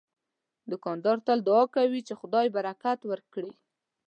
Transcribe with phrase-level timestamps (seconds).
[0.71, 3.51] دوکاندار تل دعا کوي چې خدای برکت ورکړي.